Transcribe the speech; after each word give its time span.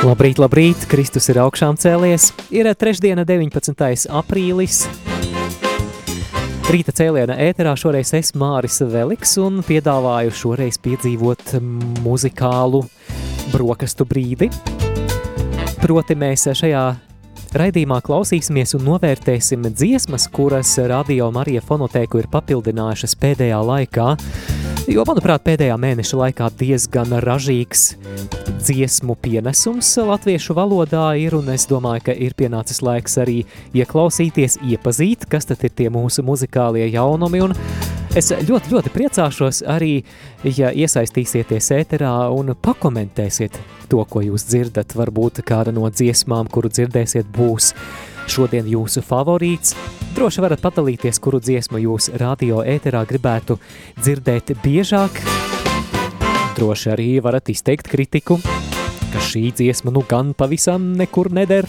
Labrīt, 0.00 0.38
labrīt! 0.40 0.86
Kristus 0.88 1.26
ir 1.28 1.36
augšām 1.42 1.76
cēlies. 1.76 2.30
Ir 2.56 2.64
trešdiena, 2.72 3.20
19. 3.28 4.06
aprīlis. 4.16 4.86
Rīta 6.72 6.94
cēliena 6.96 7.36
ēterā 7.44 7.74
šoreiz 7.76 8.14
es 8.16 8.32
Māris 8.32 8.80
Veliks 8.80 9.36
un 9.42 9.58
piedāvāju 9.66 10.32
šoreiz 10.32 10.78
piedzīvot 10.80 11.52
muzikālu 12.00 12.80
brokastu 13.52 14.06
brīdi. 14.08 14.48
Proti 15.82 16.16
mēs 16.16 16.46
šajā 16.48 16.84
raidījumā 17.60 18.00
klausīsimies 18.06 18.72
un 18.78 18.86
novērtēsim 18.88 19.68
dziesmas, 19.68 20.30
kuras 20.32 20.78
Radio 20.80 21.28
Marija 21.34 21.60
fonotēku 21.60 22.22
ir 22.22 22.30
papildinājušas 22.32 23.18
pēdējā 23.20 23.60
laikā. 23.74 24.14
Jo, 24.88 25.04
manuprāt, 25.04 25.44
pēdējā 25.44 25.76
mēneša 25.76 26.22
laikā 26.24 26.48
diezgan 26.56 27.18
ražīgs 27.20 27.90
dziesmu 28.60 29.16
pienesums 29.22 29.88
latviešu 30.06 30.54
valodā 30.56 31.06
ir, 31.18 31.34
un 31.38 31.48
es 31.54 31.66
domāju, 31.70 32.04
ka 32.10 32.14
ir 32.14 32.34
pienācis 32.38 32.82
laiks 32.84 33.16
arī 33.22 33.38
ieklausīties, 33.76 34.58
iepazīt, 34.70 35.26
kas 35.30 35.48
tad 35.48 35.64
ir 35.64 35.72
tie 35.76 35.88
mūsu 35.92 36.24
muzikālie 36.26 36.86
jaunumi, 36.92 37.42
un 37.46 37.56
es 38.16 38.30
ļoti, 38.32 38.72
ļoti 38.74 38.92
priecāšos 38.94 39.62
arī, 39.70 40.02
ja 40.44 40.72
iesaistīsieties 40.74 41.72
ēterā 41.80 42.14
un 42.36 42.54
pakomentēsiet 42.54 43.58
to, 43.90 44.04
ko 44.04 44.22
jūs 44.24 44.46
dzirdat, 44.50 44.94
varbūt 44.98 45.42
kāda 45.46 45.74
no 45.74 45.88
dziesmām, 45.90 46.50
kuru 46.52 46.70
dzirdēsiet, 46.72 47.30
būs 47.34 47.72
šodien 48.30 48.68
jūsu 48.70 49.02
favorīts. 49.06 49.74
Droši 50.14 50.44
varat 50.44 50.62
padalīties, 50.62 51.18
kuru 51.22 51.40
dziesmu 51.42 51.82
jūs 51.86 52.12
radio 52.20 52.64
ēterā 52.66 53.06
gribētu 53.08 53.58
dzirdēt 54.02 54.54
biežāk. 54.62 55.22
Droši 56.56 56.90
arī 56.92 57.08
varat 57.22 57.48
izteikt 57.52 57.88
kritiku, 57.90 58.38
ka 59.12 59.22
šī 59.24 59.50
dziesma 59.54 59.92
nu 59.94 60.02
gan 60.08 60.34
pavisam 60.34 60.92
nekur 60.98 61.30
neder. 61.32 61.68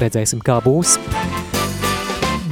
Redzēsim, 0.00 0.40
kā 0.44 0.60
būs. 0.64 0.96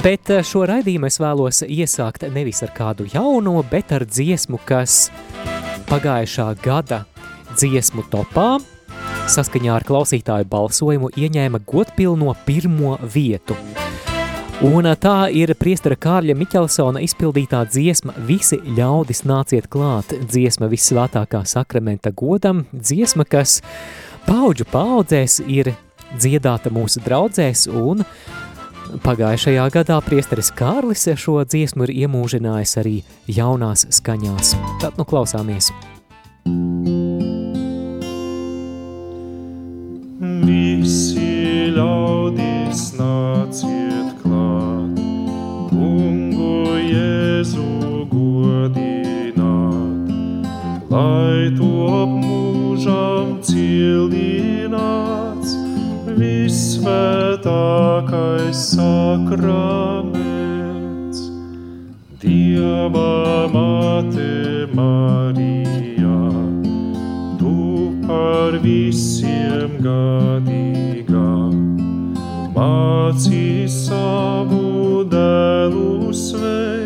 Bet 0.03 0.29
šo 0.45 0.67
raidījumu 0.69 1.09
es 1.09 1.17
vēlos 1.21 1.63
iesākt 1.65 2.27
nevis 2.35 2.61
ar 2.65 2.75
kādu 2.75 3.07
jauno, 3.09 3.57
bet 3.71 3.95
ar 3.95 4.05
dziesmu, 4.05 4.59
kas 4.67 5.09
pagājušā 5.89 6.51
gada 6.61 7.05
dziesmu 7.55 8.05
topā 8.11 8.57
saskaņā 9.31 9.71
ar 9.73 9.85
klausītāju 9.87 10.45
balsojumu 10.49 11.09
ieņēma 11.17 11.63
godpilno 11.65 12.35
pirmo 12.45 12.97
vietu. 13.01 13.57
Un 14.63 14.87
tā 14.95 15.27
ir 15.35 15.51
priestara 15.59 15.97
Kārļa 15.99 16.31
Miķelsona 16.39 17.01
izpildītā 17.03 17.65
dziesma 17.67 18.13
Visi 18.23 18.61
ļaudis 18.77 19.25
nāciet 19.27 19.67
klāt, 19.67 20.13
dziesma 20.31 20.69
vissvētākā 20.71 21.41
sakramenta 21.43 22.13
godam, 22.15 22.63
dziesma, 22.71 23.27
kas 23.27 23.57
paudžu 24.23 24.63
paudzēs 24.71 25.41
ir 25.43 25.73
dziedāta 26.15 26.71
mūsu 26.71 27.03
draudzēs 27.03 27.67
un 27.67 28.05
pagājušajā 29.03 29.67
gadā 29.75 29.99
priesteris 30.07 30.53
Kārlis 30.55 31.03
šo 31.19 31.41
dziesmu 31.43 31.89
ir 31.89 31.97
iemūžinājis 32.05 32.77
arī 32.79 33.01
jaunās 33.27 33.89
skaņās. 33.99 34.55
Tad 34.79 34.95
nu 34.95 35.03
klausāmies. 35.03 35.73
Visi 36.45 36.94
lai 50.95 51.51
top 51.57 52.11
mūžam 52.23 53.31
cildināts, 53.43 55.49
visvētākais 56.15 58.61
sakraments. 58.77 60.15
Dieva 62.23 63.51
mate 63.51 64.63
Marija, 64.77 66.21
tu 67.41 67.57
par 68.07 68.55
visiem 68.63 69.71
gadīgā, 69.83 71.35
mācī 72.55 73.67
savu 73.81 75.03
dēlu 75.11 76.15
sveikt, 76.15 76.84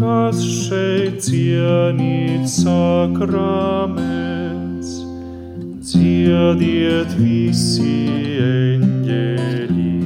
kas 0.00 0.40
šeit 0.40 1.20
cienīt 1.20 2.48
sakraments. 2.48 4.00
Dziediet 5.84 7.12
visi 7.18 8.08
eņģeļi, 8.40 9.96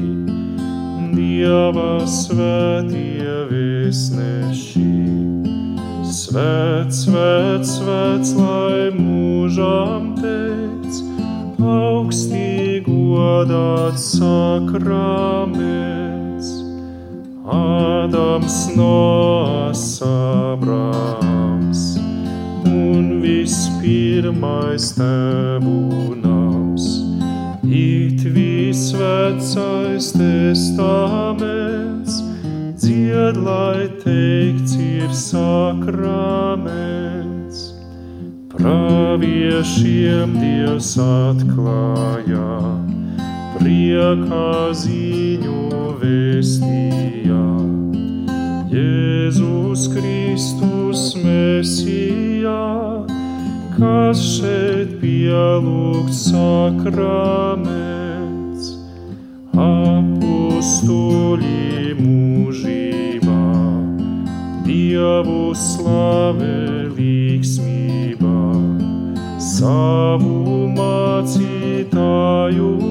Dieva 1.14 1.92
svētie 2.10 3.36
visneši. 3.52 4.90
Svēts, 6.10 7.04
svēts, 7.06 7.76
svēts, 7.78 8.34
lai 8.38 8.90
mūžām 8.98 10.14
teikts, 10.18 11.04
augstī 11.62 12.82
godāts 12.88 14.04
sakraments. 14.18 16.03
Ādams 17.44 18.72
Noas 18.74 20.00
Abrams 20.00 22.00
un 22.64 23.20
vispirmais 23.20 24.96
tevu 24.96 26.16
nams, 26.16 27.04
it 27.62 28.24
visvecais 28.24 30.16
testaments, 30.16 32.24
dzied, 32.80 33.36
lai 33.36 33.92
teikts 34.00 34.80
ir 34.80 35.12
sakraments. 35.12 35.92
Praviešiem 38.48 40.40
Dievs 40.40 40.96
atklāja, 40.96 42.80
priekā 43.58 44.72
ziņu 44.74 45.58
vēstījā. 46.00 47.44
Jēzus 48.74 49.82
Kristus 49.92 51.02
Mesijā, 51.22 52.66
kas 53.76 54.18
šeit 54.18 54.90
pielūgts 55.02 56.18
sakraments, 56.32 58.64
apustuļi 59.68 61.62
mūžībā, 62.00 63.46
Dievu 64.66 65.44
slavē 65.54 66.58
līksmībā, 66.98 68.42
savu 69.54 70.66
mācītāju 70.74 72.83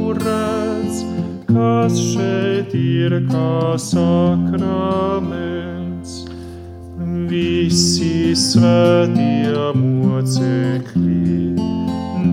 kas 1.83 1.97
šeit 1.99 2.71
ir 2.79 3.11
kā 3.27 3.75
sakraments. 3.75 4.61
Visi 7.27 8.31
svētie 8.39 9.73
mocekļi, 9.75 11.57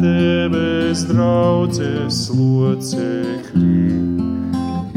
debes 0.05 1.03
draudzes 1.09 2.21
locekļi, 2.31 3.91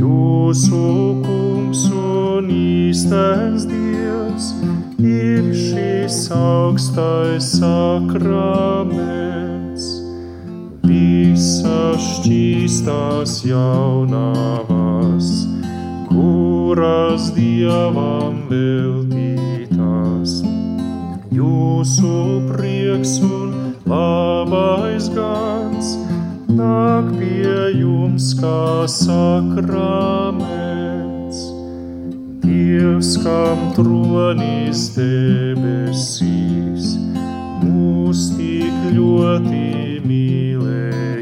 jūsu 0.03 0.83
kungs 1.25 1.81
un 2.03 2.53
īstens 2.53 3.65
Dievs 3.73 4.53
ir 5.01 5.49
šis 5.63 6.29
augstais 6.37 7.45
sakraments. 7.57 9.12
Visa 11.63 11.95
šķīst 11.95 12.83
tās 12.83 13.33
jaunavas, 13.47 15.27
kuras 16.09 17.29
dievam 17.37 18.41
veltītās. 18.49 20.33
Jūsu 21.31 22.11
prieks 22.49 23.13
un 23.23 23.79
labais 23.87 25.07
gans 25.15 25.95
nāk 26.51 27.07
pie 27.15 27.79
jums 27.79 28.35
kā 28.41 28.83
sakraments. 28.97 30.43
Dievs, 32.43 33.15
kam 33.23 33.71
tronis 33.79 34.91
debesīs, 34.99 36.85
mūs 37.63 38.35
tik 38.35 38.75
ļoti 38.99 39.63
mīlējis. 40.03 41.12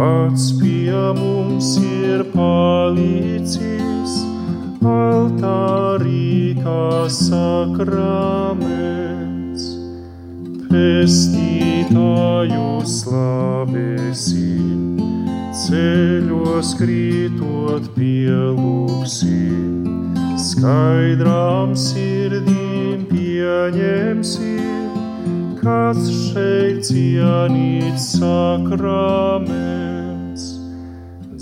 Pats 0.00 0.56
pie 0.56 0.96
mums 1.12 1.76
ir 1.76 2.24
palicis, 2.32 4.24
altārī 4.80 6.56
kā 6.56 7.04
sakraments. 7.12 7.84
Pestītāju 10.70 12.70
slavēsim, 12.94 14.96
ceļos 15.66 16.72
krītot 16.80 17.90
pielūksim, 17.98 19.84
skaidrām 20.46 21.76
sirdīm 21.76 23.04
pieņemsim, 23.12 24.64
kāds 25.60 26.08
šeit 26.30 26.80
cienīts 26.88 28.08
sakraments. 28.16 29.69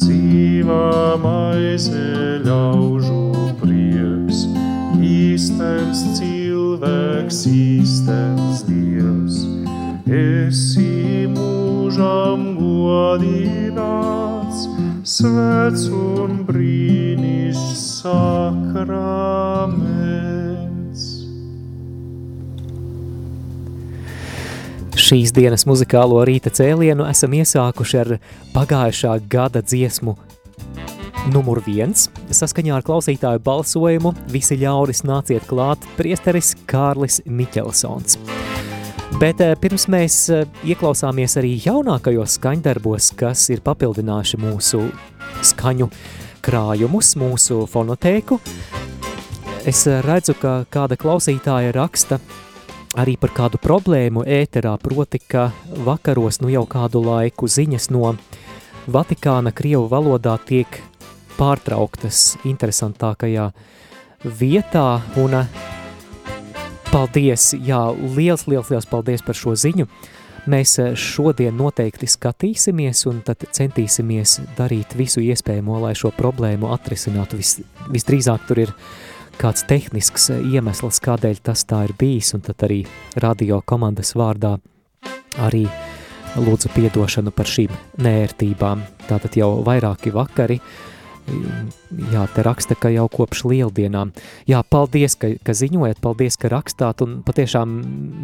Dzīvā 0.09 1.21
maize 1.21 2.41
ļaužu 2.41 3.53
prieks, 3.61 4.49
īstens 5.05 6.01
cilvēks, 6.17 7.45
īstens 7.53 8.65
dievs. 8.65 9.45
Esi 10.09 11.29
mūžam 11.29 12.57
godināts, 12.57 14.65
svēts 15.05 15.93
un 15.93 16.41
brīnišs 16.49 18.01
sakraments. 18.01 20.48
Šīs 25.09 25.31
dienas 25.33 25.63
muzikālo 25.65 26.19
rīta 26.29 26.51
cēlienu 26.53 27.07
esam 27.09 27.33
iesākuši 27.33 27.97
ar 27.97 28.09
pagājušā 28.53 29.15
gada 29.33 29.63
dziesmu 29.65 30.13
numur 31.33 31.63
viens. 31.65 32.11
Saskaņā 32.29 32.75
ar 32.77 32.85
klausītāju 32.85 33.41
balsojumu 33.47 34.11
visi 34.29 34.59
ļauris 34.61 35.07
nāciet 35.09 35.47
klāt 35.49 35.87
priesteris 35.97 36.51
Kārlis 36.69 37.23
Miķelsons. 37.25 38.19
Bet 39.17 39.41
eh, 39.41 39.55
pirms 39.57 39.87
mēs 39.89 40.19
eh, 40.29 40.45
ieklausāmies 40.69 41.39
arī 41.41 41.55
jaunākajos 41.65 42.37
skaņdarbos, 42.37 43.15
kas 43.17 43.47
ir 43.55 43.63
papildinājuši 43.65 44.41
mūsu 44.43 44.83
skaņu 45.55 45.89
krājumus, 46.45 47.15
mūsu 47.17 47.63
fonotēku, 47.73 48.37
es 49.65 49.87
eh, 49.89 50.03
redzu, 50.05 50.37
ka 50.37 50.59
kāda 50.69 51.01
klausītāja 51.01 51.73
raksta 51.79 52.21
arī 52.97 53.17
par 53.21 53.33
kādu 53.37 53.61
problēmu 53.61 54.25
ēterā, 54.25 54.77
proti, 54.81 55.21
ka 55.21 55.51
vakaros 55.85 56.41
nu 56.41 56.53
jau 56.53 56.65
kādu 56.69 57.03
laiku 57.05 57.49
ziņas 57.49 57.91
no 57.93 58.15
Vatikāna 58.89 59.53
Krievu 59.53 59.85
valodā 59.91 60.39
tiek 60.49 60.81
pārtrauktas 61.37 62.39
interesantākajā 62.49 63.51
vietā, 64.25 64.87
un 65.21 65.43
paldies, 66.89 67.53
jā, 67.67 67.83
liels, 68.17 68.47
liels, 68.49 68.71
liels 68.73 68.89
paldies 68.89 69.25
par 69.25 69.37
šo 69.37 69.53
ziņu. 69.59 69.87
Mēs 70.49 70.79
šodien 70.97 71.53
noteikti 71.59 72.09
skatīsimies 72.09 73.05
un 73.11 73.21
tad 73.27 73.45
centīsimies 73.53 74.39
darīt 74.57 74.97
visu 74.97 75.21
iespējamo, 75.21 75.77
lai 75.83 75.93
šo 75.99 76.09
problēmu 76.17 76.71
atrisinātu. 76.73 77.37
Vis, 77.37 77.59
visdrīzāk 77.93 78.47
tur 78.49 78.63
ir 78.65 78.73
kāds 79.39 79.63
tehnisks 79.69 80.33
iemesls, 80.35 80.99
kādēļ 81.05 81.39
tas 81.47 81.63
tā 81.69 81.85
ir 81.87 81.95
bijis, 81.99 82.33
un 82.35 82.43
tad 82.43 82.63
arī 82.67 82.81
radio 83.23 83.61
komandas 83.63 84.17
vārdā 84.19 84.57
arī 85.39 85.65
lūdzu 86.39 86.71
piedošanu 86.75 87.31
par 87.35 87.47
šīm 87.47 87.75
nērtībām. 88.03 88.83
Tātad 89.07 89.37
jau 89.39 89.51
vairāki 89.67 90.11
vakari, 90.15 90.59
jā, 92.13 92.25
te 92.35 92.45
raksta, 92.47 92.75
ka 92.79 92.91
jau 92.91 93.07
kopš 93.13 93.45
lieldienām. 93.53 94.11
Jā, 94.51 94.63
paldies, 94.67 95.15
ka, 95.21 95.31
ka 95.45 95.55
ziņojat, 95.55 96.01
paldies, 96.03 96.39
ka 96.41 96.51
rakstāt, 96.53 97.05
un 97.07 97.21
patiešām, 97.27 97.77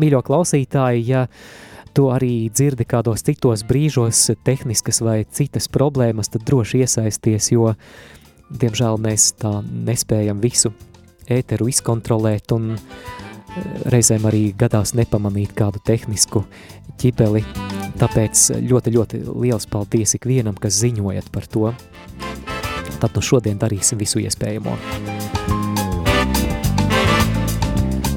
mīļo 0.03 0.23
klausītāji, 0.27 1.05
ja 1.13 1.29
tu 1.95 2.09
arī 2.11 2.49
dzirdi 2.51 2.89
kādos 2.91 3.23
citos 3.23 3.63
brīžos 3.69 4.33
tehniskas 4.47 4.99
vai 5.05 5.21
citas 5.31 5.71
problēmas, 5.71 6.33
tad 6.35 6.43
droši 6.49 6.83
iesaisties, 6.83 7.53
jo, 7.55 7.77
diemžēl, 8.51 8.99
mēs 9.07 9.31
tā 9.39 9.61
nespējam 9.63 10.43
visu 10.43 10.75
ēteru 11.31 11.69
izkontrolēt 11.71 12.53
un 12.57 12.75
reizēm 13.91 14.27
arī 14.29 14.49
gadās 14.59 14.95
nepamanīt 14.99 15.55
kādu 15.57 15.83
tehnisku 15.85 16.45
ķibeli. 17.01 17.45
Tāpēc 18.01 18.49
ļoti, 18.67 18.95
ļoti 18.97 19.23
liels 19.45 19.69
paldies 19.71 20.17
ikvienam, 20.19 20.59
kas 20.59 20.81
ziņojat 20.83 21.31
par 21.35 21.47
to. 21.47 21.71
Tad 23.01 23.15
nu 23.15 23.23
šodien 23.23 23.61
darīsim 23.61 24.01
visu 24.01 24.23
iespējamo. 24.23 24.75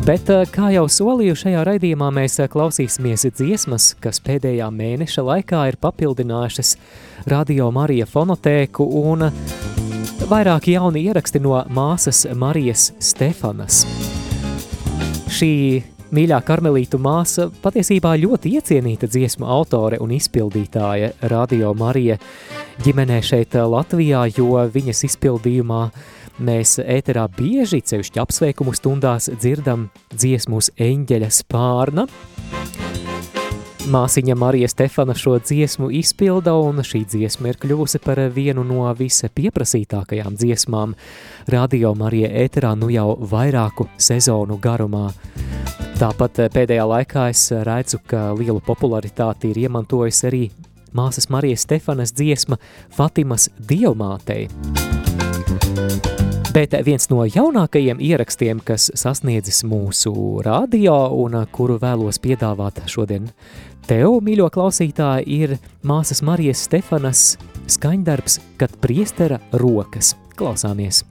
Bet, 0.08 0.30
kā 0.56 0.70
jau 0.72 0.86
solīju, 0.88 1.36
šajā 1.36 1.66
raidījumā 1.68 2.08
mēs 2.16 2.40
klausīsimies 2.54 3.28
dziesmas, 3.28 3.90
kas 4.00 4.22
pēdējā 4.24 4.70
mēneša 4.72 5.26
laikā 5.28 5.66
ir 5.68 5.78
papildinājušas 5.84 6.78
Radio 7.28 7.68
Marija 7.76 8.08
fonotēku 8.08 8.88
un 9.02 9.28
vairāki 10.26 10.74
jauni 10.74 11.04
ieraksti 11.08 11.40
no 11.44 11.60
māsas 11.70 12.24
Marijas 12.36 12.90
Stefanas. 13.04 13.84
Šī 15.30 15.52
mīļā 16.16 16.40
karmelītu 16.48 17.00
māsa 17.02 17.48
patiesībā 17.62 18.16
ļoti 18.22 18.56
iecienīta 18.58 19.10
dziesmu 19.12 19.46
autore 19.46 20.00
un 20.04 20.14
izpildītāja 20.16 21.12
Radio 21.32 21.74
Marija 21.78 22.18
ģimenē 22.86 23.20
šeit 23.22 23.58
Latvijā, 23.58 24.26
jo 24.38 24.64
viņas 24.74 25.04
izpildījumā 25.10 25.84
mēs 26.40 26.78
ēterā 26.82 27.28
bieži, 27.38 27.82
cevišķi 27.82 28.22
apsveikumu 28.24 28.76
stundās, 28.78 29.30
dzirdam 29.38 29.90
dziesmu 30.14 30.62
uz 30.62 30.72
eņģeļa 30.78 31.32
spārna. 31.42 32.08
Māsiņa 33.88 34.36
Marija 34.36 34.68
Stefana 34.68 35.14
šo 35.16 35.38
dziesmu 35.40 35.88
izpilda, 35.96 36.52
un 36.60 36.82
šī 36.84 37.06
dziesma 37.08 37.54
ir 37.54 37.60
kļuvusi 37.62 38.02
par 38.04 38.20
vienu 38.36 38.66
no 38.68 38.84
visapieprasītākajām 39.00 40.36
dziesmām 40.36 40.96
Radio 41.48 41.94
Marija 41.96 42.28
ēterā 42.44 42.74
nu 42.76 42.90
jau 42.92 43.14
vairāku 43.32 43.88
sezonu 43.96 44.58
garumā. 44.60 45.06
Tāpat 46.02 46.42
pēdējā 46.56 46.88
laikā 46.92 47.30
es 47.32 47.46
redzu, 47.52 48.02
ka 48.04 48.34
lielu 48.36 48.60
popularitāti 48.66 49.54
ir 49.54 49.62
iemantojis 49.64 50.20
arī 50.28 50.44
māsas 50.92 51.30
Marijas 51.32 51.64
Stefanas 51.64 52.12
dziesma 52.12 52.60
Fatimas 52.92 53.48
dievmātei. 53.72 54.50
Bet 56.58 56.74
viens 56.82 57.08
no 57.12 57.22
jaunākajiem 57.22 58.00
ierakstiem, 58.02 58.60
kas 58.66 58.90
sasniedzis 58.98 59.62
mūsu 59.68 60.42
radio 60.42 60.96
un 61.14 61.38
kuru 61.54 61.76
vēlos 61.80 62.18
piedāvāt 62.24 62.82
šodien 62.90 63.28
tev, 63.88 64.20
mīļo 64.24 64.50
klausītāji, 64.54 65.28
ir 65.44 65.58
māsas 65.88 66.24
Marijas 66.26 66.66
Stefanas 66.68 67.28
skaņdarbs, 67.72 68.40
kad 68.60 68.74
priestera 68.84 69.40
rokas. 69.56 70.16
Klausāmies! 70.38 71.06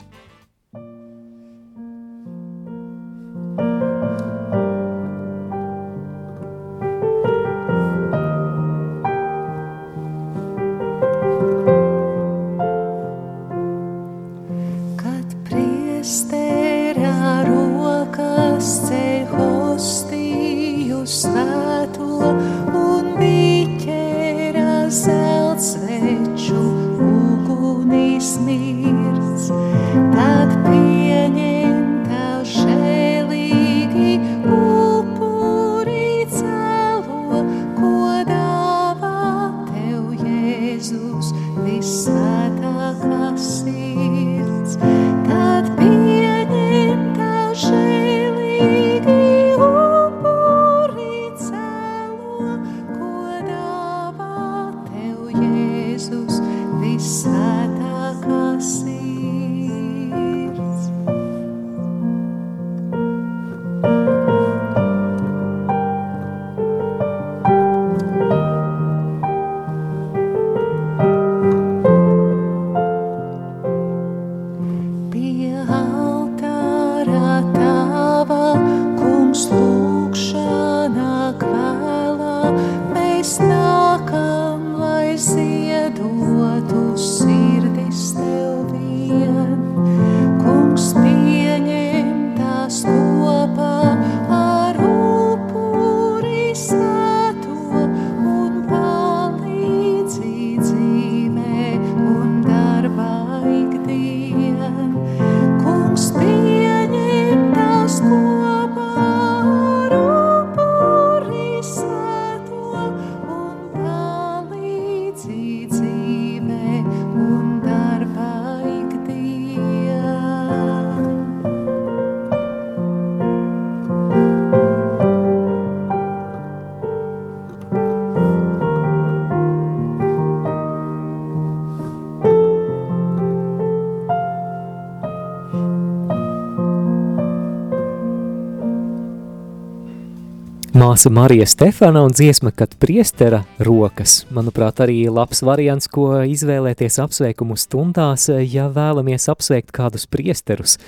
Māsa 140.97 141.11
Marija 141.13 141.45
Stefana 141.47 142.01
un 142.07 142.15
dziesma, 142.17 142.49
kad 142.57 142.73
priestera 142.81 143.43
rokas. 143.61 144.23
Manuprāt, 144.33 144.79
arī 144.81 145.03
labs 145.13 145.43
variants, 145.45 145.91
ko 145.93 146.23
izvēlēties 146.25 146.97
apsveikumu 147.05 147.53
stundās, 147.61 148.31
ja 148.33 148.71
vēlamies 148.73 149.29
apsveikt 149.29 149.75
kādus 149.77 150.09
priesterus 150.09 150.79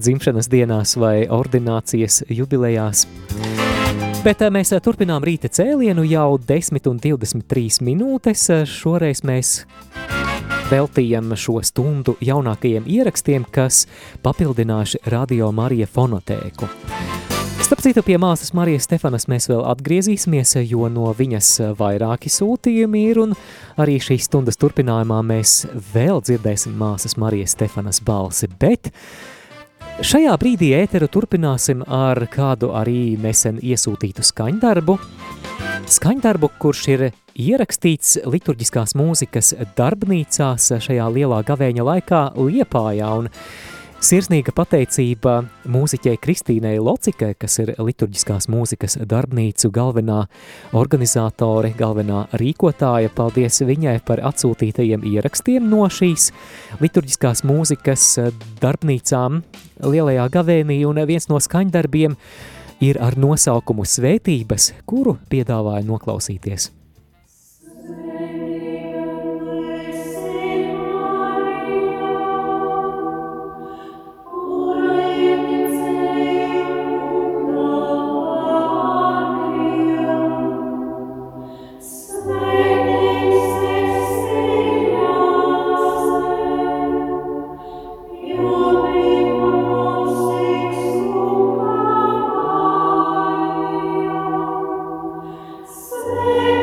dzimšanas 0.00 0.48
dienās 0.48 0.96
vai 0.96 1.28
ordinācijas 1.28 2.22
jubilejās. 2.32 3.04
Bet 4.24 4.40
eh, 4.40 4.48
mēs 4.48 4.72
eh, 4.72 4.80
turpinām 4.80 5.28
rīta 5.28 5.52
cēlienu 5.52 6.08
jau 6.08 6.40
10 6.40 6.88
un 6.88 7.04
23 7.04 7.84
minūtes. 7.84 8.48
Šoreiz 8.64 9.20
mēs 9.28 9.66
veltījam 10.72 11.36
šo 11.36 11.60
stundu 11.60 12.16
jaunākajiem 12.24 12.88
ierakstiem, 12.88 13.44
kas 13.52 13.84
papildinājuši 14.24 15.04
Radio 15.12 15.52
Marija 15.52 15.92
fonotēku. 16.00 17.19
Starp 17.60 17.82
citu, 17.84 18.02
pie 18.02 18.16
māsas 18.20 18.54
Marijas 18.56 18.86
Stefanas 18.88 19.26
mēs 19.30 19.46
vēl 19.50 19.60
atgriezīsimies, 19.68 20.54
jo 20.64 20.88
no 20.92 21.10
viņas 21.16 21.48
vairāki 21.78 22.32
sūtījumi 22.32 23.02
ir, 23.10 23.20
un 23.22 23.34
arī 23.80 23.98
šīs 24.00 24.26
stundas 24.30 24.58
turpinājumā 24.60 25.20
mēs 25.28 25.54
vēl 25.92 26.22
dzirdēsim 26.24 26.74
māsas 26.80 27.18
Marijas 27.20 27.54
Stefanas 27.54 28.00
balsi, 28.04 28.48
bet 28.60 28.88
šajā 30.00 30.34
brīdī 30.40 30.72
ēteru 30.78 31.10
turpināsim 31.12 31.84
ar 31.84 32.22
kādu 32.32 32.72
arī 32.76 33.16
nesen 33.20 33.60
iesūtītu 33.60 34.24
skaņdarbu, 34.24 34.96
skaņdarbu, 35.90 36.50
kurš 36.62 36.86
ir 36.94 37.04
ierakstīts 37.40 38.20
liturģiskās 38.24 38.96
mūzikas 38.98 39.52
darbnīcās 39.78 40.72
šajā 40.86 41.10
lielā 41.12 41.42
gavēņa 41.46 41.86
laikā 41.92 42.24
Liepājā, 42.40 43.12
un 43.20 43.30
Sirsnīga 44.00 44.54
pateicība 44.56 45.42
mūziķei 45.68 46.16
Kristīnai 46.24 46.78
Locikai, 46.80 47.34
kas 47.36 47.58
ir 47.60 47.74
liturģiskās 47.76 48.46
mūzikas 48.48 48.96
darbnīcu 49.04 49.68
galvenā 49.76 50.22
organizātore, 50.80 51.74
galvenā 51.76 52.22
rīkotāja. 52.40 53.12
Paldies 53.12 53.60
viņai 53.60 53.98
par 54.08 54.24
atsūtītajiem 54.30 55.04
ierakstiem 55.04 55.68
no 55.68 55.84
šīs 55.92 56.30
liturģiskās 56.80 57.44
mūzikas 57.44 58.08
darbnīcām 58.64 59.42
Lielajā 59.84 60.26
gavēnī, 60.32 60.80
un 60.88 61.04
viens 61.04 61.28
no 61.28 61.36
skaņdarbiem 61.36 62.16
ir 62.80 63.04
ar 63.04 63.20
nosaukumu 63.20 63.84
Svētības, 63.84 64.72
kuru 64.88 65.18
piedāvāja 65.28 65.84
noklausīties. 65.84 66.72
Say 96.10 96.59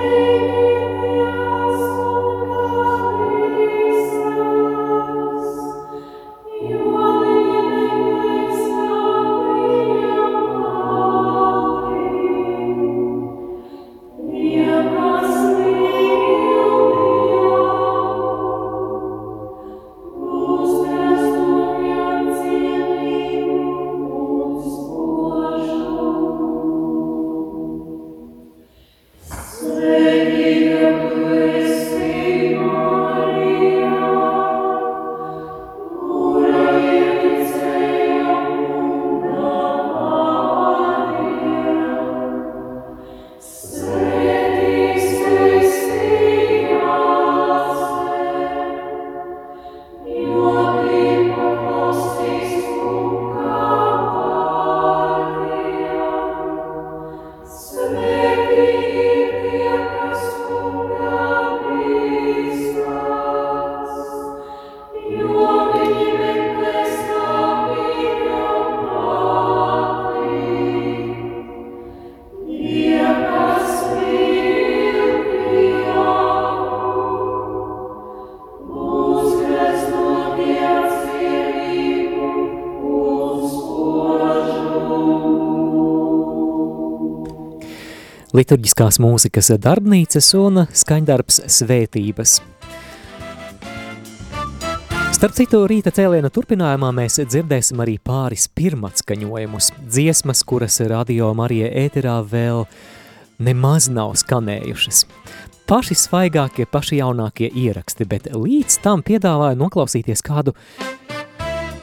liturģiskās 88.38 89.00
mūzikas 89.02 89.50
darbnīcas 89.64 90.28
un 90.38 90.66
skaņdarbs 90.70 91.40
svētības. 91.58 92.36
Starp 95.18 95.34
citu, 95.34 95.64
rīta 95.66 95.90
cēliena 95.90 96.30
turpinājumā 96.30 96.92
mēs 96.94 97.18
dzirdēsim 97.24 97.82
arī 97.82 97.96
pāris 97.98 98.46
pirmatskaņojumus, 98.54 99.72
dziesmas, 99.90 100.44
kuras 100.46 100.78
radio 100.86 101.32
Marija 101.34 101.72
ēterā 101.88 102.20
vēl 102.30 102.68
nemaz 103.42 103.90
nav 103.90 104.14
skanējušas. 104.22 105.06
paši 105.68 105.98
svaigākie, 106.00 106.66
paši 106.70 107.02
jaunākie 107.02 107.50
ieraksti, 107.50 108.06
bet 108.06 108.30
līdz 108.32 108.78
tam 108.86 109.02
piedāvāju 109.04 109.58
noklausīties 109.60 110.22
kādu 110.24 110.54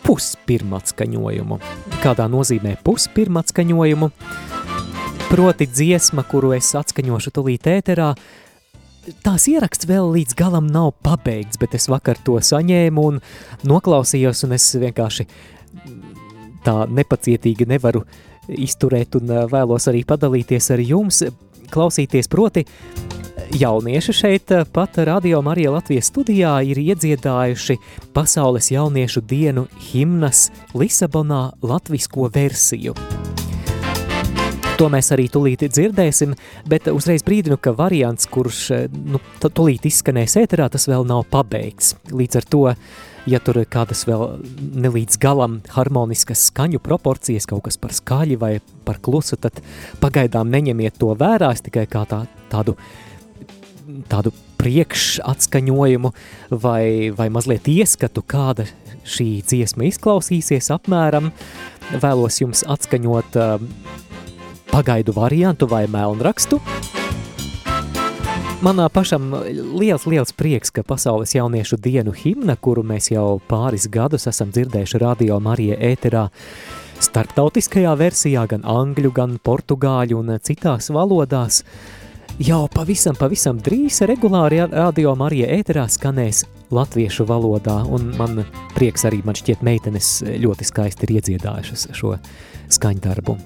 puspirmatskaņojumu. 0.06 1.58
Kādā 2.04 2.30
nozīmē 2.30 2.78
puspirmatskaņojumu? 2.86 4.10
Proti 5.34 5.66
dziesma, 5.66 6.22
kuru 6.30 6.52
es 6.54 6.68
atskaņošu 6.78 7.32
tulīt 7.34 7.64
ēterā, 7.66 8.12
tās 9.26 9.48
ieraksts 9.50 9.88
vēl 9.90 10.12
līdz 10.14 10.36
galam 10.38 10.68
nav 10.70 10.92
pabeigts, 11.02 11.58
bet 11.58 11.74
es 11.74 11.88
vakar 11.90 12.20
to 12.22 12.36
saņēmu 12.38 13.06
un 13.08 13.18
noklausījos, 13.66 14.44
un 14.46 14.54
es 14.54 14.68
vienkārši 14.78 15.26
tā 16.62 16.76
nepacietīgi 16.86 17.66
nevaru 17.66 18.04
izturēt 18.46 19.18
un 19.18 19.34
vēlos 19.50 19.90
arī 19.90 20.04
padalīties 20.06 20.70
ar 20.70 20.84
jums, 20.86 21.24
klausīties 21.74 22.30
proti 22.30 22.62
Jaunieši 23.58 24.14
šeit 24.14 24.54
pat 24.70 25.02
Radio 25.10 25.42
Marija 25.42 25.74
Latvijas 25.74 26.12
studijā 26.14 26.60
ir 26.62 26.78
iedziedājuši 26.78 27.80
Pasaules 28.14 28.70
jauniešu 28.70 29.26
dienu 29.26 29.66
himnas 29.90 30.46
Lisabonā 30.78 31.48
latvisko 31.62 32.30
versiju. 32.30 32.94
To 34.74 34.88
mēs 34.90 35.12
arī 35.14 35.28
tulīt 35.30 35.62
dzirdēsim, 35.70 36.32
bet 36.66 36.88
uzreiz 36.90 37.22
brīdinu, 37.22 37.60
ka 37.62 37.70
variants, 37.78 38.26
kurš 38.26 38.62
eh, 38.74 38.86
nu, 38.90 39.20
tulīt 39.44 39.86
izskanēs 39.86 40.34
ēterā, 40.40 40.66
tas 40.72 40.88
vēl 40.90 41.06
nav 41.06 41.22
pabeigts. 41.30 41.92
Līdz 42.10 42.40
ar 42.40 42.48
to, 42.50 42.62
ja 43.30 43.40
tur 43.44 43.60
kādas 43.70 44.02
vēl 44.08 44.24
nelīdz 44.82 45.20
galam 45.22 45.60
harmoniskas 45.76 46.48
skaņu 46.50 46.82
proporcijas, 46.82 47.46
kaut 47.46 47.68
kas 47.68 47.78
par 47.78 47.94
skaļi 47.94 48.40
vai 48.40 48.52
par 48.84 48.98
klusu, 49.04 49.38
tad 49.38 49.62
pagaidām 50.02 50.50
neņemiet 50.50 50.98
to 50.98 51.14
vērā, 51.22 51.52
es 51.54 51.62
tikai 51.62 51.86
kā 51.90 52.02
tā, 52.10 52.24
tādu 52.50 52.74
tādu 54.08 54.32
priekšatskaņojumu 54.58 56.10
vai, 56.62 57.12
vai 57.14 57.28
mazliet 57.32 57.68
ieskatu, 57.68 58.24
kāda 58.26 58.66
šī 59.04 59.28
dziesma 59.44 59.86
izklausīsies 59.90 60.70
apmēram. 60.72 61.30
Vēlos 62.00 62.40
jums 62.40 62.64
atskaņot 62.72 63.36
uh, 63.36 63.68
pagaidu 64.74 65.12
variantu 65.14 65.68
vai 65.70 65.84
melnrakstu. 65.86 66.58
Manā 68.64 68.88
pašam 68.90 69.28
liels, 69.78 70.02
liels 70.10 70.34
prieks, 70.34 70.72
ka 70.74 70.82
Pasaules 70.82 71.30
jauniešu 71.36 71.78
dienu 71.78 72.10
himna, 72.10 72.56
kuru 72.58 72.82
mēs 72.82 73.12
jau 73.12 73.38
pāris 73.46 73.86
gadus 73.86 74.26
esam 74.26 74.50
dzirdējuši 74.50 74.98
radio 74.98 75.38
Marija 75.38 75.78
ēterā, 75.78 76.24
starptautiskajā 77.06 77.94
versijā, 78.02 78.48
gan 78.50 78.66
angļu, 78.66 79.14
gan 79.14 79.38
portugāļu 79.46 80.18
un 80.24 80.34
citās 80.42 80.90
valodās, 80.90 81.62
jau 82.42 82.64
pavisam, 82.74 83.14
pavisam 83.14 83.62
drīz 83.62 84.02
regulāri 84.10 84.64
radio 84.74 85.14
Marija 85.14 85.54
ēterā 85.54 85.86
skanēs 85.86 86.48
latviešu 86.74 87.30
valodā, 87.30 87.84
un 87.86 88.10
man 88.18 88.42
prieks 88.74 89.06
arī 89.06 89.22
man 89.22 89.38
šķiet 89.38 89.62
meitenes 89.62 90.16
ļoti 90.26 90.72
skaisti 90.74 91.06
ir 91.06 91.20
iedziedājušas 91.20 91.92
šo 91.94 92.16
skaņdarbu. 92.74 93.38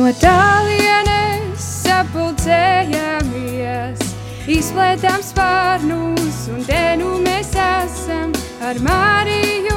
No 0.00 0.08
tālienes 0.16 1.60
sapulcējamies, 1.84 4.00
izplētām 4.48 5.20
spārnus 5.20 6.48
un 6.54 6.64
te 6.64 6.96
nu 6.96 7.20
mēs 7.20 7.52
esam 7.60 8.32
ar 8.64 8.80
Mariju, 8.86 9.76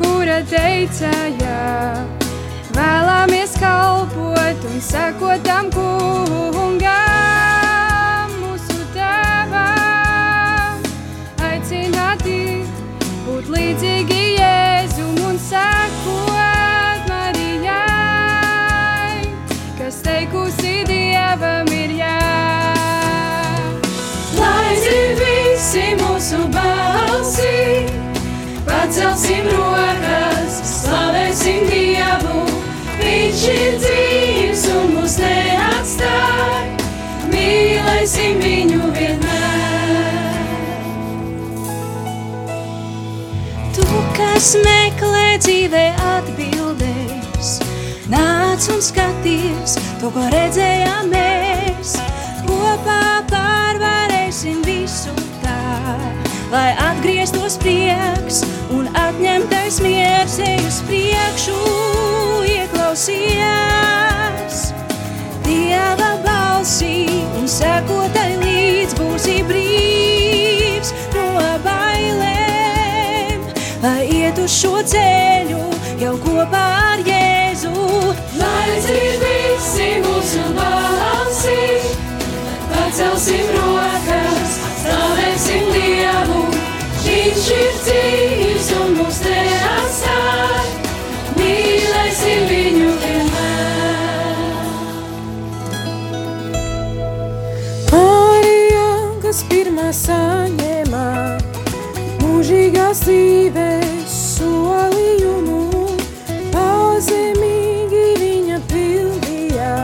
kura 0.00 0.40
teica 0.50 1.12
jā. 1.38 2.02
Vēlamies 2.74 3.54
kalpot 3.62 4.58
un 4.72 4.82
sakot 4.82 5.46
tam 5.46 5.70
kungam, 5.70 7.33
visi 25.74 25.94
mūsu 25.98 26.38
balsi, 26.54 27.86
pacelsim 28.66 29.46
rokas, 29.50 30.58
slavēsim 30.70 31.66
Dievu. 31.70 32.44
Viņš 33.00 33.42
ir 33.50 33.78
dzīvs 33.82 34.62
un 34.70 34.92
mūs 34.94 35.16
neatstāj, 35.18 36.68
mīlēsim 37.32 38.38
viņu 38.44 38.92
vienmēr. 38.94 40.38
Tu, 43.74 43.88
kas 44.14 44.54
meklē 44.62 45.26
dzīvē 45.42 45.84
atbildēs, 46.14 47.58
nāc 48.14 48.70
un 48.70 48.82
skaties 48.92 49.78
to, 49.98 50.14
ko 50.14 50.30
redzējām 50.38 51.10
mēs. 51.10 51.98
Kopā 52.46 53.24
pārvarēsim 53.26 54.62
visu 54.62 55.33
lai 56.52 56.74
atgrieztos 56.78 57.56
prieks 57.62 58.42
un 58.74 58.88
atņemtais 58.98 59.80
miers 59.84 60.38
ej 60.42 60.58
uz 60.66 60.80
priekšu, 60.88 61.58
ieklausies. 62.54 64.56
Dieva 65.44 66.12
balsī 66.24 67.06
un 67.38 67.48
sekotai 67.50 68.32
līdz 68.42 68.96
būsi 69.00 69.36
brīvs 69.48 70.94
no 71.16 71.26
bailēm, 71.66 73.44
lai 73.84 74.00
iet 74.20 74.36
uz 74.40 74.52
šo 74.62 74.78
ceļu 74.94 75.62
jau 76.00 76.14
kopā 76.24 76.64
ar 76.94 77.04
Jēzu. 77.06 77.74
Lai 78.38 78.70
dzird 78.80 79.24
visi 79.24 79.90
mūsu 80.04 80.42
balsi, 80.56 81.60
pacelsim 82.72 83.46
rokas, 83.58 84.58
slavēsim 84.84 85.72
Dievu. 85.72 86.44
Viņš 87.04 87.44
ir 87.54 87.74
dzīvs 87.84 88.68
un 88.78 88.94
mūs 88.98 89.18
neatstāj, 89.24 90.66
mīlēsim 91.38 92.44
viņu 92.50 92.90
vienmēr. 93.02 94.42
Marija, 97.92 98.88
kas 99.24 99.42
pirmā 99.50 99.88
saņēmā 100.00 101.06
mūžīgās 102.24 103.04
dzīves 103.06 104.16
solījumu, 104.38 105.84
pazemīgi 106.54 108.06
viņa 108.24 108.60
pildīja 108.72 109.74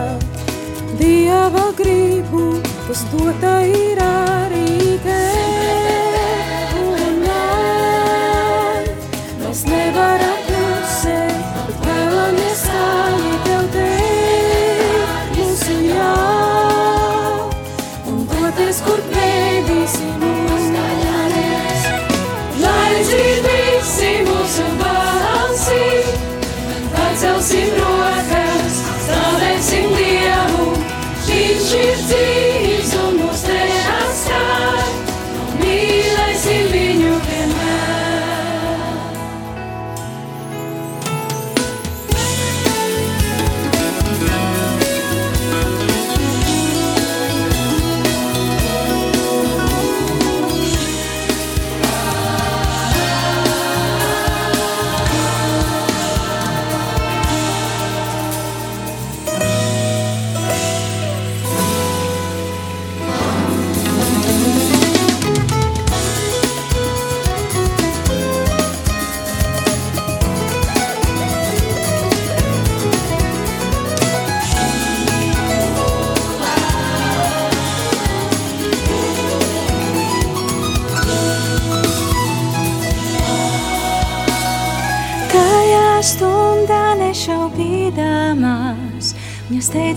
Dieva 1.01 1.69
gribu, 1.77 2.51
kas 2.87 3.05
dota 3.13 3.59
ir 3.69 4.01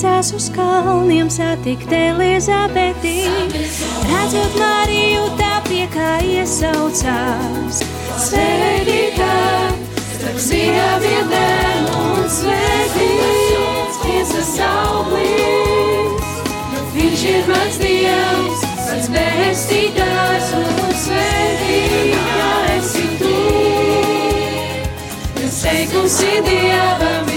Steidzās 0.04 0.34
uz 0.36 0.50
kalniem 0.52 1.30
satikt 1.32 1.88
Elizabeti. 1.96 3.24
Redzot 4.04 4.56
Mariju, 4.60 5.22
tā 5.38 5.62
pie 5.64 5.86
kā 5.88 6.18
iesaucās. 6.20 7.78
Svētītā, 8.20 9.30
starp 10.18 11.06
bērnu 11.30 12.02
un 12.18 12.28
svētīts, 12.36 13.96
tiesas 14.02 14.52
auglis. 14.68 16.36
Viņš 16.92 17.24
ir 17.32 17.48
mans 17.48 17.78
Dievs, 17.80 18.66
pats 18.84 19.08
bēstītājs 19.16 20.50
un 20.60 20.98
svētītā 21.06 22.50
esi 22.76 23.08
tu. 23.22 23.38
Kas 25.40 25.64
teikums 25.64 26.20
ir 26.28 26.44
Dievam 26.50 27.24
ir 27.30 27.33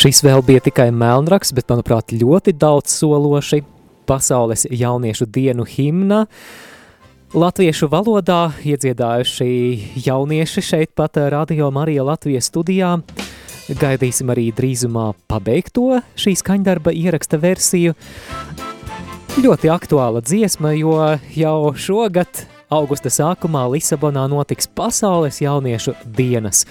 Šis 0.00 0.22
vēl 0.24 0.40
bija 0.40 0.62
tikai 0.64 0.86
melnraksts, 0.96 1.52
bet, 1.52 1.66
manuprāt, 1.68 2.14
ļoti 2.16 2.54
daudz 2.56 2.94
sološi 3.02 3.58
pasaules 4.08 4.62
jauniešu 4.72 5.26
dienu 5.28 5.66
himna. 5.68 6.22
Latviešu 7.36 7.90
valodā 7.92 8.38
iedziedājuši 8.64 9.48
jaunieši 10.06 10.64
šeit 10.64 10.94
pat 10.96 11.20
Radio 11.34 11.68
Marija 11.68 12.06
Latvijas 12.08 12.48
studijā. 12.48 12.94
Gaidīsim 13.82 14.32
arī 14.32 14.46
drīzumā 14.56 15.10
pabeigto 15.28 16.00
šī 16.16 16.32
skaņdarba 16.40 16.96
ieraksta 16.96 17.36
versiju. 17.44 17.92
Ļoti 19.36 19.74
aktuāla 19.76 20.24
dziesma, 20.24 20.72
jo 20.80 20.96
jau 21.36 21.74
šogad 21.76 22.46
augusta 22.72 23.12
sākumā 23.12 23.68
Lisabonā 23.76 24.24
notiks 24.32 24.72
pasaules 24.80 25.44
jauniešu 25.44 25.92
dienas. 26.08 26.64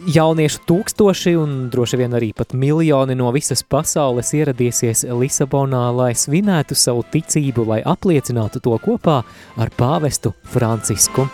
Jauniešu 0.00 0.62
tūkstoši 0.64 1.34
un 1.36 1.50
droši 1.68 1.98
vien 2.00 2.14
arī 2.16 2.30
pat 2.32 2.54
miljoni 2.56 3.12
no 3.18 3.28
visas 3.36 3.60
pasaules 3.60 4.30
ieradīsies 4.32 5.02
Lisabonā, 5.12 5.82
lai 5.92 6.14
svinētu 6.16 6.76
savu 6.78 7.04
ticību, 7.12 7.66
lai 7.68 7.82
apliecinātu 7.84 8.62
to 8.64 8.78
kopā 8.80 9.18
ar 9.60 9.72
pāvestu 9.76 10.32
Francisku. 10.54 11.26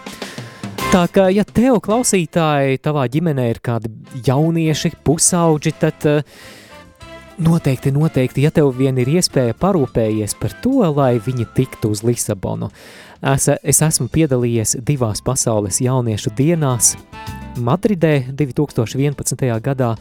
Tā 0.91 1.05
kā, 1.15 1.29
ja 1.31 1.47
tev 1.47 1.79
klausītāji, 1.85 2.81
tavā 2.83 3.07
ģimenē 3.13 3.47
ir 3.53 3.63
kādi 3.63 3.93
jaunieši, 4.27 4.97
pusauģi, 5.07 5.75
tad 5.79 6.07
uh, 6.11 6.37
noteikti, 7.39 7.93
noteikti, 7.95 8.43
ja 8.47 8.51
tev 8.55 8.73
vien 8.77 8.99
ir 8.99 9.11
iespēja 9.15 9.55
parūpējies 9.61 10.37
par 10.41 10.55
to, 10.65 10.81
lai 10.97 11.17
viņi 11.23 11.47
tiktu 11.57 11.93
uz 11.95 12.03
Lisabonu. 12.07 12.71
Es, 13.25 13.49
es 13.49 13.83
esmu 13.83 14.11
piedalījies 14.13 14.77
divās 14.85 15.23
pasaules 15.25 15.81
jauniešu 15.81 16.35
dienās, 16.37 16.97
Madridē 17.57 18.27
2011. 18.37 19.47
gadā 19.65 19.95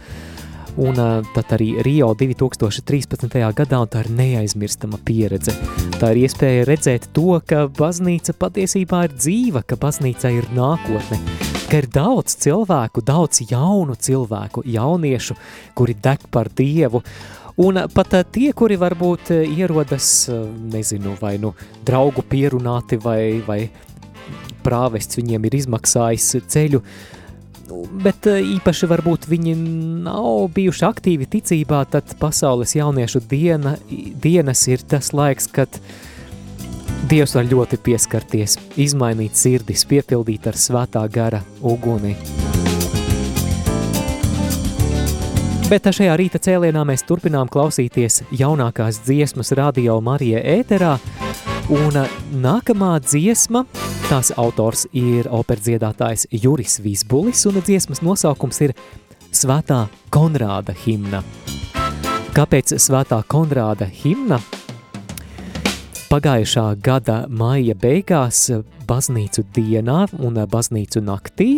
un 0.76 0.98
uh, 1.00 1.24
tad 1.32 1.54
arī 1.56 1.70
Rio 1.86 2.10
2013. 2.20 3.38
gadā, 3.56 3.80
un 3.80 3.88
tā 3.88 4.02
ir 4.04 4.12
neaizmirstama 4.12 5.00
pieredze. 5.08 5.56
Tā 6.02 6.12
ir 6.12 6.26
iespēja 6.26 6.66
redzēt 6.68 7.08
to, 7.16 7.40
ka 7.48 7.66
baznīca 7.72 8.36
patiesībā 8.36 9.06
ir 9.08 9.16
dzīva, 9.16 9.64
ka 9.64 9.80
baznīca 9.80 10.34
ir 10.36 10.50
nākotne, 10.56 11.22
ka 11.70 11.80
ir 11.80 11.88
daudz 11.88 12.36
cilvēku, 12.44 13.06
daudz 13.08 13.46
jaunu 13.48 13.96
cilvēku, 13.96 14.66
jauniešu, 14.68 15.40
kuri 15.80 15.96
deg 16.04 16.28
par 16.32 16.52
Dievu, 16.52 17.06
Un 17.56 17.80
pat 17.96 18.12
tie, 18.36 18.50
kuri 18.52 18.76
varbūt 18.76 19.32
ierodas, 19.32 20.28
nezinu, 20.74 21.16
vai 21.22 21.38
nu 21.40 21.54
draugu 21.88 22.26
pierunāti, 22.28 23.00
vai, 23.00 23.40
vai 23.48 23.62
prāvests 24.66 25.16
viņiem 25.16 25.48
ir 25.48 25.56
izmaksājis 25.62 26.34
ceļu, 26.52 26.82
bet 28.04 28.28
īpaši 28.28 28.90
varbūt 28.92 29.30
viņi 29.32 29.56
nav 30.06 30.50
bijuši 30.56 30.84
aktīvi 30.90 31.30
ticībā, 31.38 31.86
tad 31.96 32.18
pasaules 32.20 32.76
jauniešu 32.76 33.24
diena, 33.30 33.78
dienas 33.88 34.66
ir 34.68 34.84
tas 34.84 35.14
laiks, 35.16 35.48
kad 35.48 35.80
Dievs 37.06 37.36
var 37.38 37.46
ļoti 37.46 37.78
pieskarties, 37.86 38.56
izmainīt 38.82 39.38
sirdis, 39.38 39.86
piepildīt 39.86 40.50
ar 40.50 40.58
svētā 40.58 41.06
gara 41.14 41.44
uguni. 41.62 42.16
Bet 45.66 45.88
šajā 45.90 46.14
rīta 46.22 46.38
cēlienā 46.38 46.84
mēs 46.86 47.02
turpinām 47.10 47.48
klausīties 47.50 48.20
jaunākās 48.38 49.00
dziesmas 49.02 49.50
radio 49.58 49.96
Marija 49.98 50.38
ēterā, 50.46 50.92
un 51.74 51.98
nākamā 52.44 52.92
dziesma, 53.02 53.64
tās 54.06 54.30
autors 54.38 54.86
ir 54.94 55.26
operdziedātājs 55.34 56.28
Juris 56.30 56.78
Vīsbulis, 56.86 57.42
un 57.50 57.58
dziesmas 57.66 58.04
nosaukums 58.06 58.62
ir 58.62 58.76
Svētā 59.34 59.88
Konrāda 60.14 60.76
himna. 60.86 61.24
Kāpēc 62.38 62.76
Svētā 62.86 63.24
Konrāda 63.26 63.90
himna? 63.90 64.38
Pagājušā 66.14 66.68
gada 66.86 67.24
maija 67.26 67.74
beigās 67.74 68.52
baznīcu 68.86 69.48
dienā 69.58 70.04
un 70.22 70.38
baznīcu 70.46 71.02
naktī 71.10 71.50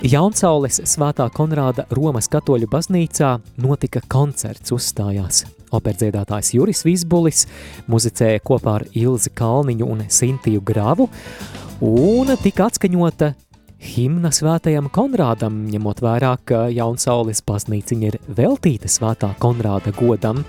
Jaunsaules 0.00 0.78
Svētā 0.88 1.26
Konrāda 1.28 1.84
Romas 1.92 2.24
katoļu 2.32 2.70
baznīcā 2.72 3.34
notika 3.60 4.00
koncerts 4.08 4.72
uzstājās. 4.72 5.42
Operdziedātājs 5.76 6.54
Juris 6.54 6.80
Vīsbulis 6.86 7.42
muzicēja 7.90 8.40
kopā 8.40 8.78
ar 8.78 8.86
Ilzi 8.96 9.28
Kalniņu 9.36 9.88
un 9.92 10.00
Sintiju 10.08 10.62
Gravu, 10.64 11.10
un 11.84 12.32
tika 12.40 12.70
atskaņota 12.70 13.34
himna 13.90 14.32
svētajam 14.32 14.88
Konrādam, 14.88 15.66
ņemot 15.68 16.00
vērā, 16.00 16.32
ka 16.48 16.62
Jaunsaules 16.72 17.44
baznīciņa 17.44 18.08
ir 18.08 18.18
veltīta 18.40 18.88
svētā 18.88 19.34
Konrāda 19.42 19.92
godam. 20.00 20.46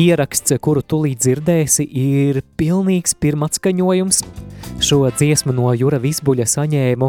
Ieraksts, 0.00 0.56
kuru 0.64 0.80
tulīt 0.80 1.20
dzirdēsi, 1.20 1.84
ir 1.84 2.40
pilnīgs 2.56 3.12
pirmatskaņojums. 3.20 4.24
Šo 4.84 5.06
dziesmu 5.08 5.54
no 5.56 5.70
Jura 5.72 5.96
Visbuļa 5.96 6.44
saņēmu 6.44 7.06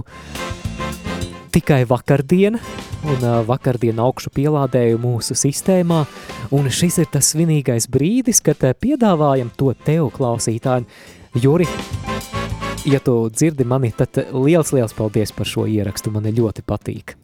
tikai 1.52 1.82
vakardien, 1.90 2.56
un 3.04 3.26
vakardien 3.50 4.00
augšu 4.00 4.32
pielādēju 4.38 5.02
mūsu 5.04 5.36
sistēmā, 5.36 5.98
un 6.56 6.70
šis 6.72 7.02
ir 7.04 7.10
tas 7.12 7.34
svinīgais 7.34 7.90
brīdis, 7.92 8.40
kad 8.46 8.64
piedāvājam 8.80 9.52
to 9.60 9.74
tev, 9.84 10.08
klausītāji. 10.16 10.88
Juri, 11.44 11.68
ja 12.88 13.04
tu 13.04 13.18
dzirdi 13.28 13.68
mani, 13.68 13.92
tad 13.92 14.24
liels, 14.32 14.72
liels 14.72 14.96
paldies 14.96 15.36
par 15.36 15.52
šo 15.52 15.68
ierakstu, 15.68 16.16
man 16.16 16.32
ļoti 16.32 16.64
patīk. 16.64 17.18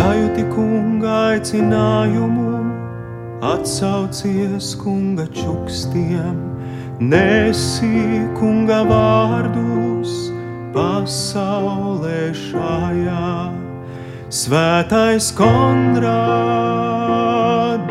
Sajūti 0.00 0.46
kunga 0.48 1.14
aicinājumu, 1.34 2.52
atsaucies 3.44 4.70
kunga 4.80 5.26
čukstiem, 5.36 6.38
nesi 7.04 8.22
kunga 8.38 8.80
vārdus 8.88 10.14
pasaulē 10.72 12.30
šajā. 12.46 13.28
Svētais 14.40 15.28
kondrā, 15.36 16.16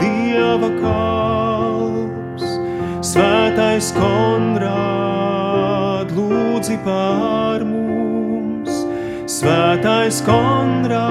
dieva 0.02 0.72
kalps, 0.80 2.48
svētais 3.12 3.92
kondrā, 3.94 4.86
lūdzi 6.16 6.80
pār 6.88 7.68
mums, 7.70 8.86
svētais 9.30 10.24
kondrā, 10.26 11.06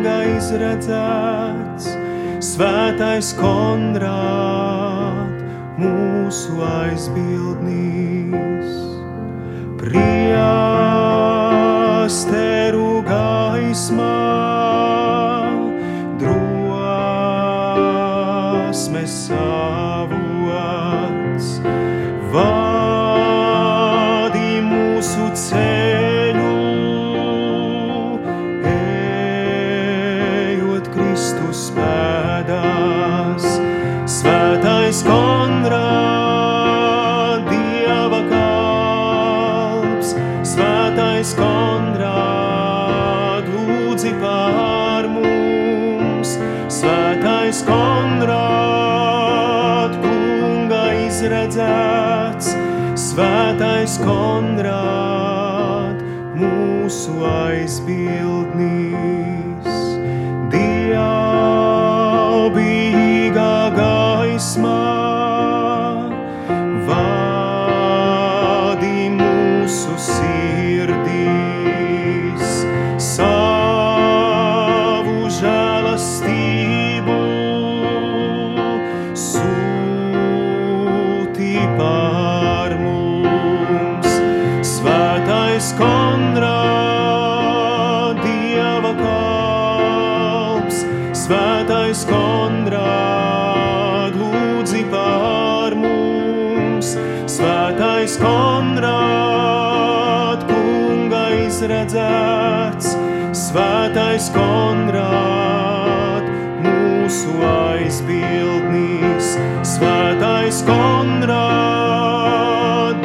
kunga 0.00 0.24
izredzēts, 0.32 1.92
svētais 2.40 3.36
kondrā, 3.36 5.28
mūsu 5.76 6.56
aizbildnīs. 6.64 8.72
Priesteru 9.76 10.40
gaismā, 13.04 14.39
Svētais 97.40 98.18
Konrād, 98.20 100.42
kunga 100.44 101.22
izredzēts, 101.40 102.90
svētais 103.32 104.26
Konrād, 104.34 106.26
mūsu 106.60 107.32
aizbildnīs. 107.48 109.40
Svētais 109.64 110.60
Konrād, 110.68 111.32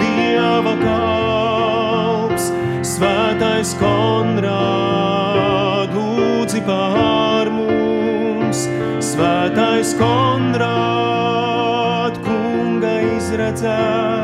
Dieva 0.02 0.76
kalps, 0.84 2.52
svētais 2.91 3.71
Konrād, 3.80 5.95
lūdzi 5.95 6.60
pār 6.67 7.48
mums. 7.56 8.67
Svētais 9.00 9.95
Konrād, 10.04 12.19
kunga 12.28 13.00
izredzēts, 13.15 14.14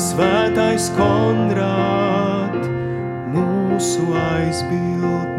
svētais 0.00 0.90
Konrād, 0.96 2.56
mūsu 3.34 4.04
aizbildnīs. 4.16 5.30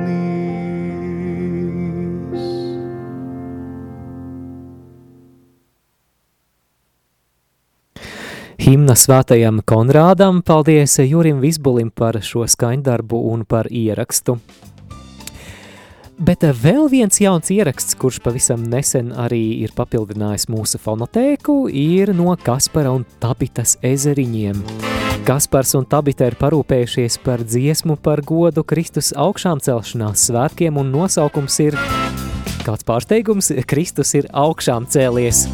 Himna 8.62 8.94
svētajam 8.96 9.60
Konrādam, 9.66 10.44
paldies 10.46 11.00
Jurim 11.02 11.42
Visbulim 11.42 11.90
par 11.92 12.22
šo 12.24 12.46
skaņdarbu 12.48 13.24
un 13.34 13.46
par 13.50 13.68
ierakstu. 13.68 14.38
Bet 16.22 16.44
vēl 16.46 16.86
viens 16.86 17.18
jauns 17.18 17.50
ieraksts, 17.50 17.96
kurš 17.98 18.20
pavisam 18.22 18.62
nesen 18.70 19.08
arī 19.18 19.64
ir 19.66 19.72
papildinājis 19.74 20.46
mūsu 20.54 20.78
fonotēku, 20.78 21.64
ir 21.74 22.12
no 22.14 22.36
Kaspara 22.38 22.92
un 22.94 23.08
Tabitas 23.24 23.80
ezeriņiem. 23.82 24.60
Kaspars 25.26 25.74
un 25.80 25.88
Tabita 25.90 26.28
ir 26.30 26.38
parūpējušies 26.38 27.18
par 27.26 27.42
dziesmu 27.42 27.96
par 28.06 28.22
godu 28.22 28.62
Kristus 28.62 29.10
augšām 29.18 29.64
celšanās 29.66 30.28
svētkiem 30.30 30.78
un 30.78 30.92
nosaukums 30.94 31.58
ir, 31.66 31.78
kāds 32.68 32.86
pārsteigums, 32.86 33.50
Kristus 33.66 34.14
ir 34.20 34.30
augšām 34.30 34.86
cēlies. 34.94 35.48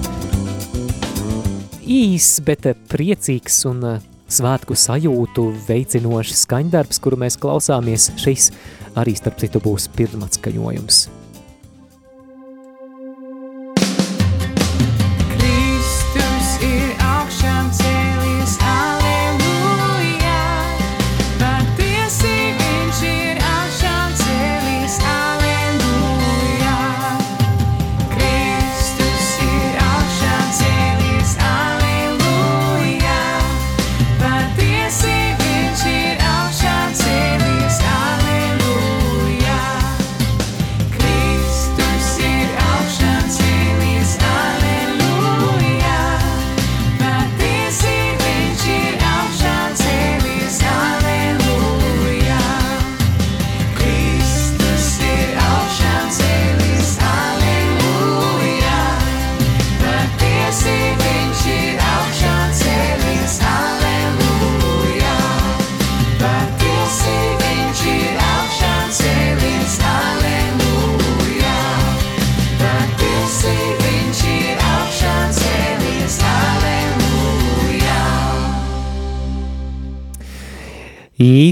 Īs, 1.87 2.27
bet 2.43 2.67
priecīgs 2.91 3.61
un 3.71 3.79
eh, 3.87 4.03
svētku 4.27 4.75
sajūtu 4.75 5.47
veicinošs 5.69 6.43
skaņdarbs, 6.43 6.99
kuru 6.99 7.23
mēs 7.23 7.39
klausāmies, 7.39 8.09
šis 8.19 8.51
arī 8.97 9.15
starp 9.17 9.39
citu 9.43 9.61
būs 9.63 9.87
pirmatskaņojums. 9.97 11.05
Kristus 11.05 11.26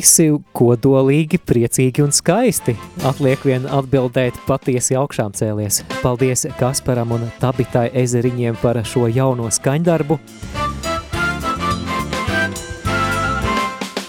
Īsi, 0.06 0.28
kodolīgi, 0.54 1.40
priecīgi 1.50 2.04
un 2.04 2.12
skaisti. 2.14 2.76
Atliek 3.10 3.42
vien 3.42 3.64
atbildēt 3.66 4.36
patiesi 4.46 4.94
augšām 4.94 5.34
cēlies. 5.34 5.80
Paldies 6.04 6.46
Kasparam 6.60 7.16
un 7.16 7.24
Tabitai 7.42 7.88
ezeriņiem 8.04 8.60
par 8.62 8.78
šo 8.86 9.08
jauno 9.10 9.50
skaņdarbu. 9.50 10.20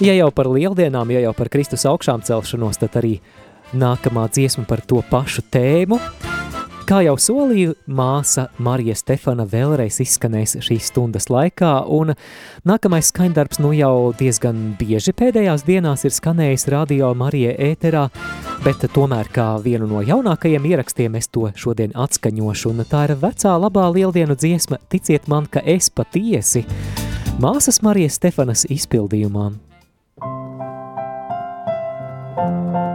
Ja 0.05 0.19
jau 0.21 0.29
par 0.37 0.53
lieldienām, 0.53 1.17
ja 1.17 1.25
jau 1.25 1.33
par 1.33 1.49
Kristus 1.49 1.89
augšām 1.89 2.21
celšanos, 2.29 2.77
tad 2.85 3.01
arī 3.01 3.17
nākamā 3.73 4.29
dziesma 4.29 4.69
par 4.69 4.85
to 4.85 5.01
pašu 5.01 5.49
tēmu. 5.49 5.97
Kā 6.87 7.01
jau 7.03 7.17
solīju, 7.19 7.73
māsa 7.91 8.45
Marija 8.63 8.95
Stefana 8.95 9.43
vēlreiz 9.51 9.97
izskanēs 10.05 10.53
šīs 10.63 10.93
stundas 10.93 11.27
laikā, 11.35 11.81
un 11.91 12.13
nākamais 12.63 13.09
skaņdarbs 13.11 13.59
nu 13.59 13.73
jau 13.75 14.13
diezgan 14.15 14.61
bieži 14.79 15.11
pēdējās 15.19 15.65
dienās 15.67 16.07
ir 16.07 16.15
skanējis 16.15 16.69
radio 16.71 17.11
Marija 17.19 17.57
ēterā, 17.73 18.05
bet 18.63 18.87
tomēr 18.95 19.33
kā 19.35 19.49
vienu 19.67 19.91
no 19.91 20.05
jaunākajiem 20.07 20.71
ierakstiem 20.71 21.19
es 21.19 21.27
to 21.27 21.51
šodien 21.59 21.91
atskaņošu, 21.91 22.71
un 22.71 22.87
tā 22.87 23.09
ir 23.09 23.17
vecā 23.19 23.59
labā 23.59 23.91
lieldienu 23.91 24.39
dziesma 24.39 24.79
Ticiet 24.87 25.27
man, 25.27 25.51
ka 25.51 25.67
es 25.67 25.91
patiesi 25.91 26.63
māsas 27.43 27.83
Marijas 27.83 28.23
Stefanas 28.23 28.63
izpildījumā. 28.71 29.51
Ticiet 32.37 32.86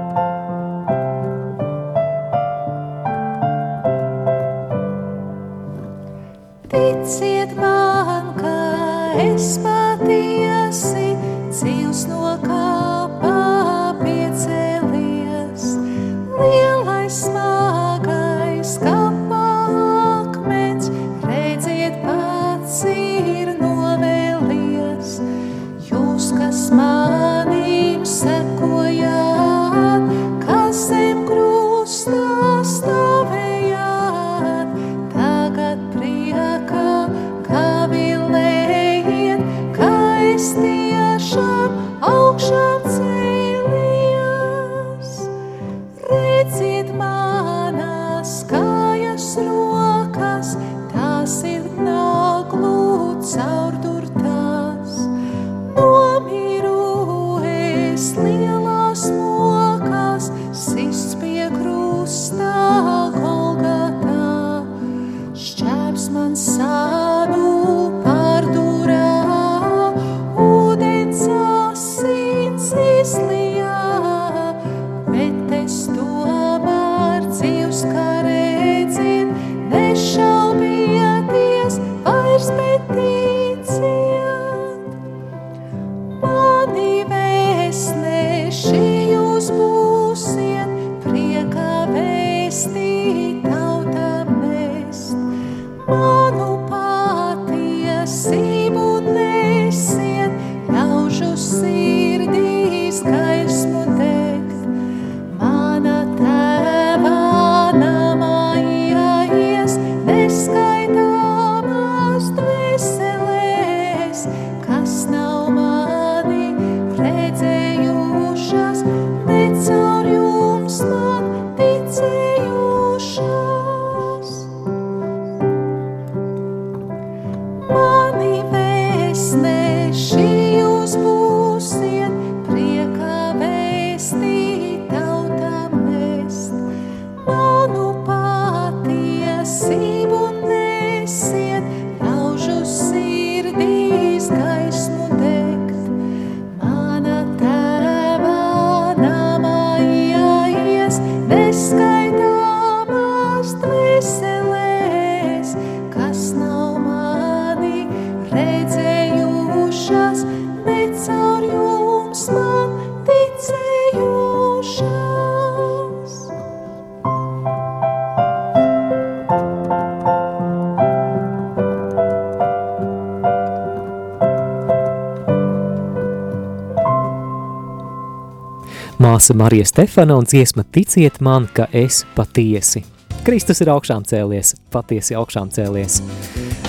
Marija 179.34 179.66
Stefana 179.66 180.16
un 180.18 180.26
dziesma 180.26 180.64
Ticiet 180.64 181.20
man, 181.22 181.48
ka 181.54 181.68
es 181.72 182.06
patiesi. 182.16 182.84
Kristus 183.24 183.62
ir 183.62 183.70
augšām 183.70 184.04
cēlies, 184.08 184.56
patiesi 184.74 185.16
augšām 185.16 185.52
cēlies. 185.54 186.00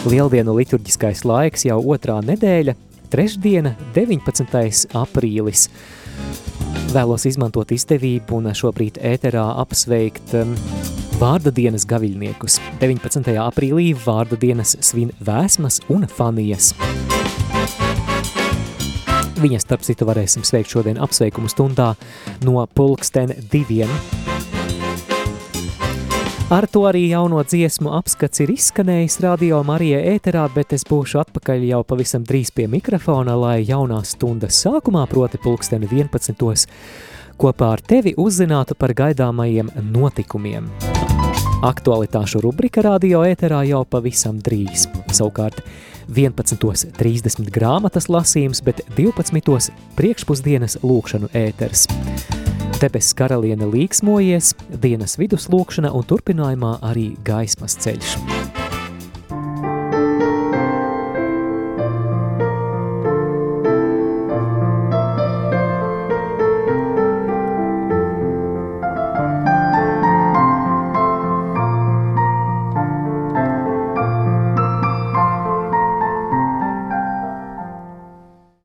Lieldienu 0.05 0.55
liturģiskais 0.59 1.25
laiks 1.25 1.65
jau 1.65 1.79
otrā 1.95 2.19
nedēļa, 2.27 2.75
trešdiena, 3.13 3.73
19. 3.97 4.91
aprīlis. 5.01 5.69
Vēlos 6.93 7.25
izmantot 7.31 7.73
izdevību 7.73 8.43
un 8.43 8.53
šobrīd 8.53 9.01
ēterā 9.01 9.47
apsveikt 9.63 10.37
um, 10.43 10.53
vārda 11.23 11.55
dienas 11.55 11.89
gaviļniekus. 11.89 12.61
19. 12.85 13.33
aprīlī 13.47 13.93
vārda 14.05 14.39
dienas 14.39 14.77
svin 14.85 15.15
Vēsmas 15.25 15.81
un 15.93 16.07
Fanijas. 16.11 16.75
Viņas, 19.43 19.65
starp 19.67 19.83
citu, 19.83 20.07
varēsim 20.07 20.45
sveikt 20.47 20.71
šodien 20.71 21.01
apsveikumu 21.03 21.49
stundā 21.51 21.93
no 22.47 22.63
pulksten 22.79 23.33
diviem. 23.51 23.91
Ar 26.53 26.67
to 26.71 26.85
arī 26.87 27.07
jauno 27.09 27.41
dziesmu 27.43 27.91
apskats 27.97 28.43
ir 28.45 28.53
izskanējis 28.53 29.19
radio 29.25 29.63
Marija 29.67 29.99
ēterā, 30.13 30.45
bet 30.55 30.75
es 30.77 30.85
būšu 30.87 31.23
atpakaļ 31.25 31.65
jau 31.65 31.81
pavisam 31.89 32.27
drīz 32.29 32.53
pie 32.55 32.69
mikrofona, 32.71 33.35
lai 33.41 33.63
jaunā 33.65 34.03
stundas 34.07 34.61
sākumā, 34.63 35.07
proti 35.11 35.41
pulksteni 35.43 35.89
11. 35.91 36.67
kopā 37.41 37.71
ar 37.73 37.83
tevi 37.83 38.13
uzzinātu 38.21 38.77
par 38.79 38.95
gaidāmajiem 38.95 39.73
notikumiem. 39.91 40.69
Aktualitāšu 41.67 42.45
rubrika 42.45 42.85
radio 42.85 43.25
ēterā 43.27 43.65
jau 43.73 43.83
pavisam 43.89 44.39
drīz. 44.39 44.87
Savukārt 45.09 45.65
11.30 46.09 47.51
grāmatas 47.55 48.09
lasījums, 48.11 48.63
bet 48.65 48.83
12. 48.97 49.73
priekšpusdienas 49.99 50.81
lūkšanu 50.83 51.31
ēters. 51.37 51.87
Debesis 52.83 53.15
karaliene 53.15 53.69
līksmojies, 53.71 54.57
dienas 54.83 55.15
viduslūkšana 55.21 55.93
un 55.95 56.09
turpinājumā 56.11 56.81
arī 56.91 57.13
gaismas 57.23 57.79
ceļš. 57.79 58.42